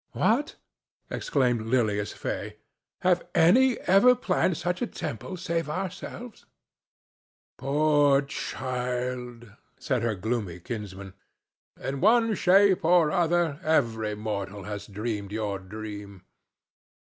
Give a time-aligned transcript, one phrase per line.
[0.13, 0.55] "What!"
[1.11, 2.57] exclaimed Lilias Fay.
[3.01, 6.47] "Have any ever planned such a temple save ourselves?"
[7.59, 11.13] "Poor child!" said her gloomy kinsman.
[11.79, 16.23] "In one shape or other every mortal has dreamed your dream."